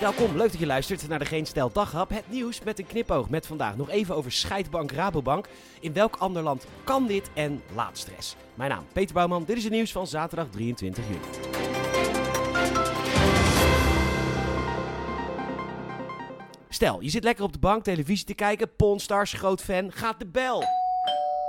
Welkom, 0.00 0.36
leuk 0.36 0.50
dat 0.50 0.60
je 0.60 0.66
luistert 0.66 1.08
naar 1.08 1.18
de 1.18 1.24
Geen 1.24 1.46
Stel 1.46 1.72
Daghap. 1.72 2.10
Het 2.10 2.30
nieuws 2.30 2.60
met 2.60 2.78
een 2.78 2.86
knipoog. 2.86 3.28
Met 3.28 3.46
vandaag 3.46 3.76
nog 3.76 3.90
even 3.90 4.14
over 4.14 4.32
scheidbank 4.32 4.92
Rabobank. 4.92 5.48
In 5.80 5.92
welk 5.92 6.16
ander 6.16 6.42
land 6.42 6.66
kan 6.84 7.06
dit 7.06 7.30
en 7.34 7.62
laat 7.74 7.98
stress? 7.98 8.36
Mijn 8.54 8.70
naam 8.70 8.84
Peter 8.92 9.14
Bouwman. 9.14 9.44
Dit 9.44 9.56
is 9.56 9.64
het 9.64 9.72
nieuws 9.72 9.92
van 9.92 10.06
zaterdag 10.06 10.48
23 10.50 11.04
juni. 11.06 11.20
Stel, 16.68 17.00
je 17.00 17.10
zit 17.10 17.24
lekker 17.24 17.44
op 17.44 17.52
de 17.52 17.58
bank 17.58 17.84
televisie 17.84 18.26
te 18.26 18.34
kijken. 18.34 18.76
Ponstars, 18.76 19.32
groot 19.32 19.60
fan. 19.62 19.92
Gaat 19.92 20.18
de 20.18 20.26
bel. 20.26 20.64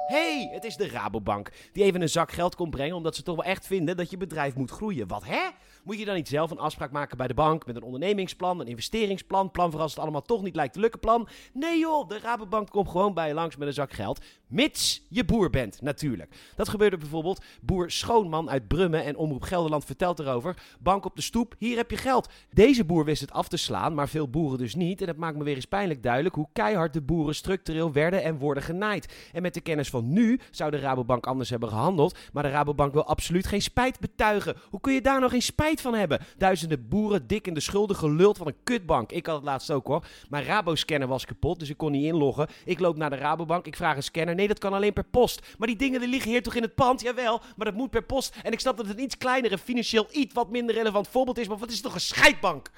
Hey, 0.09 0.49
het 0.51 0.63
is 0.63 0.75
de 0.75 0.87
Rabobank. 0.87 1.51
Die 1.73 1.83
even 1.83 2.01
een 2.01 2.09
zak 2.09 2.31
geld 2.31 2.55
komt 2.55 2.69
brengen 2.69 2.95
omdat 2.95 3.15
ze 3.15 3.23
toch 3.23 3.35
wel 3.35 3.45
echt 3.45 3.67
vinden 3.67 3.97
dat 3.97 4.09
je 4.09 4.17
bedrijf 4.17 4.55
moet 4.55 4.71
groeien. 4.71 5.07
Wat 5.07 5.25
hè? 5.25 5.47
Moet 5.83 5.99
je 5.99 6.05
dan 6.05 6.15
niet 6.15 6.27
zelf 6.27 6.51
een 6.51 6.59
afspraak 6.59 6.91
maken 6.91 7.17
bij 7.17 7.27
de 7.27 7.33
bank 7.33 7.65
met 7.65 7.75
een 7.75 7.83
ondernemingsplan, 7.83 8.59
een 8.59 8.67
investeringsplan, 8.67 9.51
plan 9.51 9.71
voor 9.71 9.81
als 9.81 9.91
het 9.91 9.99
allemaal 9.99 10.21
toch 10.21 10.41
niet 10.41 10.55
lijkt 10.55 10.73
te 10.73 10.79
lukken 10.79 10.99
plan? 10.99 11.27
Nee 11.53 11.79
joh, 11.79 12.07
de 12.07 12.19
Rabobank 12.19 12.69
komt 12.69 12.89
gewoon 12.89 13.13
bij 13.13 13.27
je 13.27 13.33
langs 13.33 13.55
met 13.55 13.67
een 13.67 13.73
zak 13.73 13.91
geld. 13.91 14.25
Mits 14.47 15.05
je 15.09 15.25
boer 15.25 15.49
bent, 15.49 15.81
natuurlijk. 15.81 16.35
Dat 16.55 16.69
gebeurde 16.69 16.97
bijvoorbeeld. 16.97 17.43
Boer 17.61 17.91
Schoonman 17.91 18.49
uit 18.49 18.67
Brummen 18.67 19.03
en 19.03 19.17
Omroep 19.17 19.43
Gelderland 19.43 19.85
vertelt 19.85 20.19
erover. 20.19 20.61
Bank 20.79 21.05
op 21.05 21.15
de 21.15 21.21
stoep, 21.21 21.55
hier 21.57 21.77
heb 21.77 21.91
je 21.91 21.97
geld. 21.97 22.29
Deze 22.53 22.85
boer 22.85 23.05
wist 23.05 23.21
het 23.21 23.31
af 23.31 23.47
te 23.47 23.57
slaan, 23.57 23.93
maar 23.93 24.09
veel 24.09 24.29
boeren 24.29 24.57
dus 24.57 24.75
niet. 24.75 25.01
En 25.01 25.07
dat 25.07 25.17
maakt 25.17 25.37
me 25.37 25.43
weer 25.43 25.55
eens 25.55 25.65
pijnlijk 25.65 26.03
duidelijk 26.03 26.35
hoe 26.35 26.47
keihard 26.53 26.93
de 26.93 27.01
boeren 27.01 27.35
structureel 27.35 27.91
werden 27.91 28.23
en 28.23 28.37
worden 28.37 28.63
genaaid. 28.63 29.29
En 29.33 29.41
met 29.41 29.53
de 29.53 29.61
kennis 29.61 29.89
van 29.89 29.98
nu 30.01 30.39
zou 30.51 30.71
de 30.71 30.79
Rabobank 30.79 31.25
anders 31.25 31.49
hebben 31.49 31.69
gehandeld. 31.69 32.17
Maar 32.33 32.43
de 32.43 32.49
Rabobank 32.49 32.93
wil 32.93 33.05
absoluut 33.05 33.47
geen 33.47 33.61
spijt 33.61 33.99
betuigen. 33.99 34.55
Hoe 34.69 34.81
kun 34.81 34.93
je 34.93 35.01
daar 35.01 35.19
nog 35.19 35.31
geen 35.31 35.41
spijt 35.41 35.81
van 35.81 35.93
hebben? 35.93 36.19
Duizenden 36.37 36.87
boeren 36.87 37.27
dik 37.27 37.47
in 37.47 37.53
de 37.53 37.59
schulden 37.59 37.95
geluld 37.95 38.37
van 38.37 38.47
een 38.47 38.63
kutbank. 38.63 39.11
Ik 39.11 39.25
had 39.25 39.35
het 39.35 39.45
laatst 39.45 39.71
ook 39.71 39.87
hoor. 39.87 40.05
Mijn 40.29 40.43
Rabo-scanner 40.43 41.07
was 41.07 41.25
kapot, 41.25 41.59
dus 41.59 41.69
ik 41.69 41.77
kon 41.77 41.91
niet 41.91 42.05
inloggen. 42.05 42.47
Ik 42.65 42.79
loop 42.79 42.97
naar 42.97 43.09
de 43.09 43.15
Rabobank, 43.15 43.67
ik 43.67 43.75
vraag 43.75 43.95
een 43.95 44.03
scanner. 44.03 44.35
Nee, 44.35 44.47
dat 44.47 44.59
kan 44.59 44.73
alleen 44.73 44.93
per 44.93 45.03
post. 45.03 45.55
Maar 45.57 45.67
die 45.67 45.77
dingen 45.77 45.99
die 45.99 46.09
liggen 46.09 46.31
hier 46.31 46.43
toch 46.43 46.55
in 46.55 46.61
het 46.61 46.75
pand? 46.75 47.01
Jawel, 47.01 47.41
maar 47.55 47.65
dat 47.65 47.75
moet 47.75 47.89
per 47.89 48.03
post. 48.03 48.35
En 48.43 48.51
ik 48.51 48.59
snap 48.59 48.77
dat 48.77 48.87
het 48.87 48.97
een 48.97 49.03
iets 49.03 49.17
kleinere, 49.17 49.57
financieel 49.57 50.07
iets 50.11 50.33
wat 50.33 50.49
minder 50.49 50.75
relevant 50.75 51.07
voorbeeld 51.07 51.37
is. 51.37 51.47
Maar 51.47 51.57
wat 51.57 51.71
is 51.71 51.81
toch 51.81 51.93
een 51.93 51.99
scheidbank? 51.99 52.71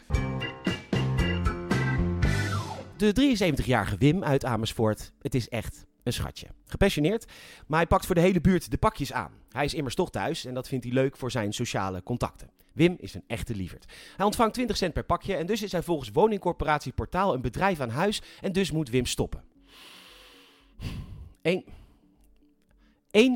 De 2.98 3.38
73-jarige 3.38 3.98
Wim 3.98 4.23
uit 4.23 4.45
Amersfoort. 4.45 5.12
Het 5.22 5.36
is 5.36 5.50
echt 5.50 5.86
een 6.04 6.14
schatje. 6.14 6.48
Gepassioneerd, 6.66 7.26
maar 7.68 7.80
hij 7.80 7.88
pakt 7.88 8.06
voor 8.06 8.16
de 8.16 8.22
hele 8.22 8.42
buurt 8.42 8.72
de 8.72 8.78
pakjes 8.78 9.14
aan. 9.14 9.32
Hij 9.50 9.66
is 9.66 9.74
immers 9.74 9.96
toch 9.96 10.10
thuis 10.10 10.46
en 10.46 10.54
dat 10.54 10.68
vindt 10.68 10.86
hij 10.86 10.94
leuk 10.94 11.18
voor 11.18 11.32
zijn 11.32 11.54
sociale 11.54 12.04
contacten. 12.04 12.50
Wim 12.74 12.96
is 13.00 13.14
een 13.14 13.24
echte 13.28 13.56
lieverd. 13.56 13.86
Hij 14.16 14.26
ontvangt 14.26 14.54
20 14.54 14.78
cent 14.78 14.94
per 14.94 15.04
pakje 15.04 15.36
en 15.36 15.46
dus 15.46 15.62
is 15.62 15.72
hij 15.72 15.84
volgens 15.84 16.10
woningcorporatie 16.14 16.92
Portaal 16.92 17.34
een 17.34 17.42
bedrijf 17.42 17.80
aan 17.80 17.90
huis 17.90 18.22
en 18.42 18.52
dus 18.52 18.72
moet 18.72 18.90
Wim 18.90 19.06
stoppen. 19.06 19.44
Eén. 21.42 21.64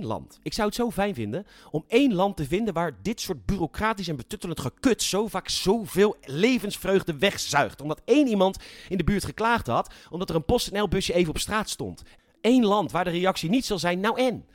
Land. 0.01 0.39
Ik 0.43 0.53
zou 0.53 0.67
het 0.67 0.75
zo 0.75 0.91
fijn 0.91 1.13
vinden 1.13 1.45
om 1.71 1.85
één 1.87 2.13
land 2.13 2.37
te 2.37 2.45
vinden 2.45 2.73
waar 2.73 2.97
dit 3.01 3.21
soort 3.21 3.45
bureaucratisch 3.45 4.07
en 4.07 4.15
betuttelend 4.15 4.59
gekut 4.59 5.03
zo 5.03 5.27
vaak 5.27 5.49
zoveel 5.49 6.15
levensvreugde 6.21 7.17
wegzuigt. 7.17 7.81
Omdat 7.81 8.01
één 8.05 8.27
iemand 8.27 8.57
in 8.89 8.97
de 8.97 9.03
buurt 9.03 9.25
geklaagd 9.25 9.67
had, 9.67 9.93
omdat 10.09 10.29
er 10.29 10.35
een 10.35 10.45
PostNL-busje 10.45 11.13
even 11.13 11.29
op 11.29 11.37
straat 11.37 11.69
stond. 11.69 12.03
Eén 12.45 12.65
land 12.65 12.91
waar 12.91 13.03
de 13.03 13.09
reactie 13.09 13.49
niet 13.49 13.65
zal 13.65 13.79
zijn, 13.79 13.99
nou 13.99 14.19
en? 14.19 14.45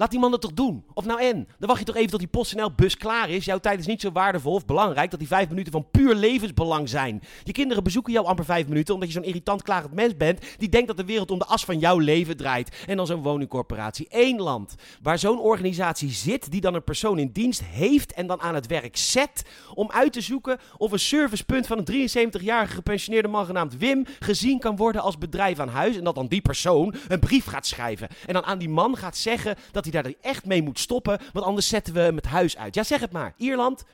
Laat 0.00 0.10
die 0.10 0.20
man 0.20 0.30
dat 0.30 0.40
toch 0.40 0.52
doen? 0.52 0.84
Of 0.94 1.04
nou 1.04 1.20
en? 1.20 1.48
Dan 1.58 1.68
wacht 1.68 1.78
je 1.78 1.84
toch 1.84 1.96
even 1.96 2.10
tot 2.10 2.18
die 2.18 2.28
PostNL-bus 2.28 2.96
klaar 2.96 3.30
is. 3.30 3.44
Jouw 3.44 3.58
tijd 3.58 3.78
is 3.78 3.86
niet 3.86 4.00
zo 4.00 4.12
waardevol 4.12 4.52
of 4.52 4.64
belangrijk 4.64 5.10
dat 5.10 5.18
die 5.18 5.28
vijf 5.28 5.48
minuten 5.48 5.72
van 5.72 5.90
puur 5.90 6.14
levensbelang 6.14 6.88
zijn. 6.88 7.22
Je 7.44 7.52
kinderen 7.52 7.82
bezoeken 7.82 8.12
jou 8.12 8.26
amper 8.26 8.44
vijf 8.44 8.68
minuten 8.68 8.94
omdat 8.94 9.08
je 9.08 9.14
zo'n 9.14 9.24
irritant 9.24 9.62
klagend 9.62 9.94
mens 9.94 10.16
bent 10.16 10.40
die 10.58 10.68
denkt 10.68 10.86
dat 10.86 10.96
de 10.96 11.04
wereld 11.04 11.30
om 11.30 11.38
de 11.38 11.44
as 11.44 11.64
van 11.64 11.78
jouw 11.78 11.98
leven 11.98 12.36
draait. 12.36 12.84
En 12.86 12.96
dan 12.96 13.06
zo'n 13.06 13.22
woningcorporatie. 13.22 14.06
Eén 14.10 14.40
land 14.40 14.74
waar 15.02 15.18
zo'n 15.18 15.40
organisatie 15.40 16.10
zit 16.10 16.50
die 16.50 16.60
dan 16.60 16.74
een 16.74 16.84
persoon 16.84 17.18
in 17.18 17.30
dienst 17.32 17.62
heeft 17.64 18.12
en 18.12 18.26
dan 18.26 18.40
aan 18.40 18.54
het 18.54 18.66
werk 18.66 18.96
zet 18.96 19.44
om 19.74 19.90
uit 19.90 20.12
te 20.12 20.20
zoeken 20.20 20.58
of 20.76 20.92
een 20.92 20.98
servicepunt 20.98 21.66
van 21.66 21.78
een 21.84 22.08
73-jarige 22.08 22.74
gepensioneerde 22.74 23.28
man 23.28 23.46
genaamd 23.46 23.78
Wim 23.78 24.06
gezien 24.20 24.58
kan 24.58 24.76
worden 24.76 25.02
als 25.02 25.18
bedrijf 25.18 25.58
aan 25.58 25.68
huis. 25.68 25.96
En 25.96 26.04
dat 26.04 26.14
dan 26.14 26.26
die 26.26 26.40
persoon 26.40 26.94
een 27.08 27.20
brief 27.20 27.44
gaat 27.44 27.66
schrijven. 27.66 28.08
En 28.26 28.34
dan 28.34 28.44
aan 28.44 28.58
die 28.58 28.68
man 28.68 28.96
gaat 28.96 29.16
zeggen 29.16 29.56
dat 29.72 29.82
hij 29.82 29.88
daar 29.90 30.12
echt 30.20 30.44
mee 30.44 30.62
moet 30.62 30.78
stoppen, 30.78 31.20
want 31.32 31.46
anders 31.46 31.68
zetten 31.68 31.94
we 31.94 32.00
hem 32.00 32.16
het 32.16 32.26
huis 32.26 32.56
uit. 32.56 32.74
Ja, 32.74 32.82
zeg 32.82 33.00
het 33.00 33.12
maar. 33.12 33.34
Ierland, 33.36 33.84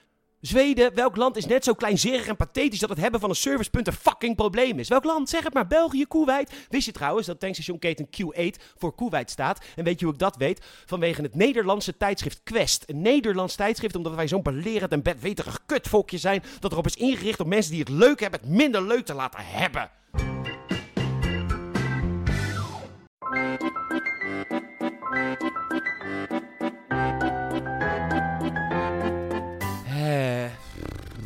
Zweden, 0.40 0.94
welk 0.94 1.16
land 1.16 1.36
is 1.36 1.46
net 1.46 1.64
zo 1.64 1.74
kleinzerig 1.74 2.26
en 2.26 2.36
pathetisch 2.36 2.78
dat 2.78 2.88
het 2.88 2.98
hebben 2.98 3.20
van 3.20 3.28
een 3.28 3.36
servicepunt 3.36 3.86
een 3.86 3.92
fucking 3.92 4.36
probleem 4.36 4.78
is? 4.78 4.88
Welk 4.88 5.04
land? 5.04 5.28
Zeg 5.28 5.44
het 5.44 5.54
maar. 5.54 5.66
België, 5.66 6.06
Kuwait. 6.06 6.52
Wist 6.68 6.86
je 6.86 6.92
trouwens 6.92 7.26
dat 7.26 7.40
tankstation 7.40 7.78
keten 7.78 8.06
Q8 8.06 8.62
voor 8.76 8.94
Kuwait 8.94 9.30
staat? 9.30 9.64
En 9.76 9.84
weet 9.84 9.98
je 9.98 10.04
hoe 10.04 10.14
ik 10.14 10.20
dat 10.20 10.36
weet? 10.36 10.64
Vanwege 10.86 11.22
het 11.22 11.34
Nederlandse 11.34 11.96
tijdschrift 11.96 12.40
Quest. 12.44 12.84
Een 12.86 13.00
Nederlands 13.00 13.54
tijdschrift 13.54 13.96
omdat 13.96 14.14
wij 14.14 14.28
zo'n 14.28 14.42
belerend 14.42 14.92
en 14.92 15.02
bedweterig 15.02 15.60
kutvolkje 15.66 16.18
zijn 16.18 16.42
dat 16.60 16.72
erop 16.72 16.86
is 16.86 16.96
ingericht 16.96 17.40
om 17.40 17.48
mensen 17.48 17.70
die 17.70 17.80
het 17.80 17.88
leuk 17.88 18.20
hebben 18.20 18.40
het 18.40 18.48
minder 18.48 18.82
leuk 18.82 19.04
te 19.04 19.14
laten 19.14 19.40
hebben. 19.44 19.90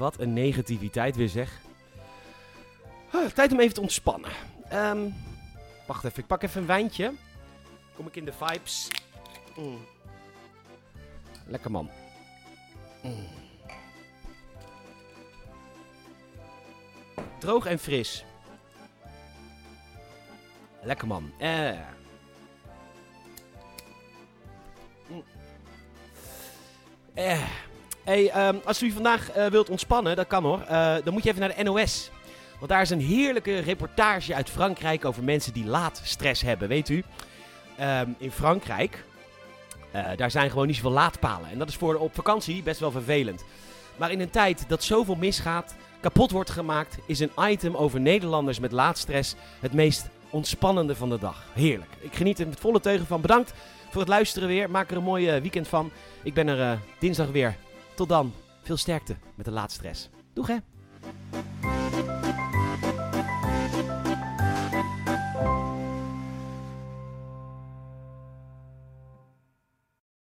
Wat 0.01 0.21
een 0.21 0.33
negativiteit 0.33 1.17
weer 1.17 1.29
zeg. 1.29 1.61
Ah, 3.13 3.27
tijd 3.27 3.53
om 3.53 3.61
even 3.61 3.75
te 3.75 3.81
ontspannen. 3.81 4.31
Ehm, 4.69 5.11
wacht 5.87 6.05
even, 6.05 6.19
ik 6.19 6.27
pak 6.27 6.43
even 6.43 6.61
een 6.61 6.67
wijntje. 6.67 7.13
Kom 7.95 8.07
ik 8.07 8.17
in 8.17 8.25
de 8.25 8.33
vibes. 8.33 8.89
Mm. 9.57 9.79
Lekker 11.47 11.71
man. 11.71 11.91
Mm. 13.03 13.27
Droog 17.39 17.67
en 17.67 17.79
fris. 17.79 18.25
Lekker 20.83 21.07
man. 21.07 21.33
Eh. 21.39 21.79
Mm. 25.09 25.25
Eh. 27.15 27.69
Hey, 28.05 28.31
ehm, 28.31 28.57
als 28.65 28.83
u 28.83 28.91
vandaag 28.91 29.31
eh, 29.31 29.47
wilt 29.47 29.71
ontspannen, 29.71 30.17
dat 30.17 30.27
kan 30.27 30.45
hoor. 30.45 30.61
Eh, 30.61 30.95
dan 31.05 31.13
moet 31.13 31.23
je 31.23 31.29
even 31.29 31.41
naar 31.41 31.55
de 31.57 31.63
NOS. 31.63 32.11
Want 32.59 32.71
daar 32.71 32.83
is 32.83 32.91
een 32.91 33.01
heerlijke 33.01 33.59
reportage 33.59 34.35
uit 34.35 34.51
Frankrijk 34.51 35.05
over 35.05 35.25
mensen 35.25 35.53
die 35.53 35.67
laadstress 35.67 36.43
hebben. 36.43 36.69
Weet 36.69 36.89
u, 36.89 37.05
Ehm, 37.81 38.09
in 38.19 38.31
Frankrijk, 38.31 39.05
eh, 39.91 40.05
daar 40.17 40.31
zijn 40.31 40.51
gewoon 40.51 40.67
niet 40.67 40.77
zoveel 40.77 40.91
laadpalen. 40.91 41.51
En 41.51 41.59
dat 41.59 41.69
is 41.69 41.77
voor 41.77 41.95
op 41.95 42.15
vakantie 42.15 42.63
best 42.63 42.81
wel 42.81 42.91
vervelend. 42.91 43.45
Maar 43.97 44.11
in 44.11 44.21
een 44.21 44.31
tijd 44.31 44.65
dat 44.69 44.83
zoveel 44.83 45.15
misgaat, 45.15 45.75
kapot 46.01 46.31
wordt 46.31 46.51
gemaakt, 46.51 46.99
is 47.07 47.21
een 47.21 47.31
item 47.41 47.77
over 47.77 48.01
Nederlanders 48.01 48.59
met 48.59 48.73
laadstress 48.73 49.35
het 49.61 49.73
meest 49.73 50.09
ontspannende 50.31 50.95
van 50.95 51.09
de 51.09 51.19
dag. 51.19 51.45
Heerlijk. 51.53 51.91
Ik 52.01 52.15
geniet 52.15 52.39
er 52.39 52.49
met 52.49 52.61
volle 52.61 52.81
teugen 52.81 53.07
van. 53.07 53.21
Bedankt 53.21 53.53
voor 53.91 54.01
het 54.01 54.11
luisteren 54.11 54.49
weer. 54.49 54.71
Maak 54.71 54.91
er 54.91 54.97
een 54.97 55.03
mooi 55.03 55.41
weekend 55.41 55.69
van. 55.69 55.91
Ik 56.23 56.35
ben 56.35 56.49
er 56.49 56.79
dinsdag 56.99 57.31
weer. 57.31 57.57
Tot 58.01 58.09
dan, 58.09 58.33
veel 58.63 58.77
sterkte 58.77 59.17
met 59.35 59.45
de 59.45 59.51
laatste 59.51 59.79
stress. 59.79 60.09
Doeg 60.33 60.47
hè! 60.47 60.57